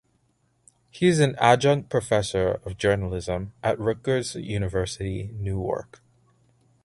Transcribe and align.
He 0.89 1.05
is 1.09 1.19
an 1.19 1.35
adjunct 1.35 1.91
professor 1.91 2.59
of 2.65 2.75
journalism 2.79 3.53
at 3.61 3.79
Rutgers 3.79 4.33
University–Newark. 4.33 6.01